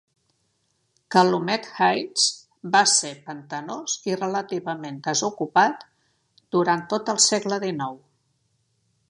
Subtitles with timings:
[1.15, 2.23] Calumet Heights
[2.77, 5.87] va ser pantanós i relativament desocupat
[6.57, 8.03] durant tot el segle XIX.